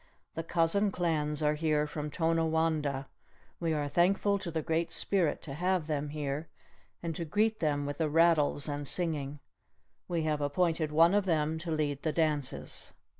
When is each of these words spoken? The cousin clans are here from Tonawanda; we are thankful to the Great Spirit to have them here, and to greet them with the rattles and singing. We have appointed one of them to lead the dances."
The 0.33 0.41
cousin 0.41 0.89
clans 0.91 1.43
are 1.43 1.53
here 1.53 1.85
from 1.85 2.09
Tonawanda; 2.09 3.07
we 3.59 3.71
are 3.71 3.87
thankful 3.87 4.39
to 4.39 4.49
the 4.49 4.63
Great 4.63 4.89
Spirit 4.89 5.43
to 5.43 5.53
have 5.53 5.85
them 5.85 6.09
here, 6.09 6.49
and 7.03 7.15
to 7.15 7.23
greet 7.23 7.59
them 7.59 7.85
with 7.85 7.99
the 7.99 8.09
rattles 8.09 8.67
and 8.67 8.87
singing. 8.87 9.41
We 10.07 10.23
have 10.23 10.41
appointed 10.41 10.91
one 10.91 11.13
of 11.13 11.25
them 11.25 11.59
to 11.59 11.69
lead 11.71 12.01
the 12.01 12.11
dances." 12.13 12.93